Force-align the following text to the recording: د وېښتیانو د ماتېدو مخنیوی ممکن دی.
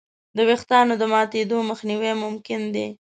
د 0.35 0.37
وېښتیانو 0.47 0.93
د 0.97 1.03
ماتېدو 1.13 1.57
مخنیوی 1.69 2.11
ممکن 2.23 2.61
دی. 2.75 2.87